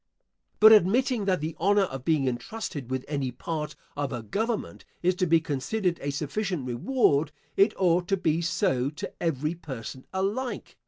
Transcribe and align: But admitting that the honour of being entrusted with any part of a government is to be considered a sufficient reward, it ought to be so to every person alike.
But 0.59 0.71
admitting 0.71 1.25
that 1.25 1.41
the 1.41 1.55
honour 1.59 1.83
of 1.83 2.03
being 2.03 2.27
entrusted 2.27 2.89
with 2.89 3.05
any 3.07 3.29
part 3.29 3.75
of 3.95 4.11
a 4.11 4.23
government 4.23 4.83
is 5.03 5.13
to 5.17 5.27
be 5.27 5.39
considered 5.39 5.99
a 6.01 6.09
sufficient 6.09 6.65
reward, 6.65 7.31
it 7.55 7.75
ought 7.79 8.07
to 8.07 8.17
be 8.17 8.41
so 8.41 8.89
to 8.89 9.13
every 9.21 9.53
person 9.53 10.07
alike. 10.11 10.75